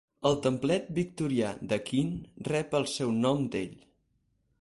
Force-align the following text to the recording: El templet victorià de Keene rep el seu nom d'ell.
El 0.27 0.37
templet 0.45 0.87
victorià 0.97 1.51
de 1.73 1.79
Keene 1.89 2.45
rep 2.49 2.73
el 2.79 2.89
seu 2.95 3.13
nom 3.27 3.45
d'ell. 3.57 3.77